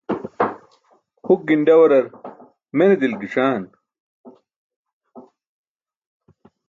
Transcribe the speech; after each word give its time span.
Huk 1.25 1.41
ginḍawarar 1.47 2.05
mene 2.77 2.93
dilk 3.01 3.19
gi̇c̣aan? 3.21 3.63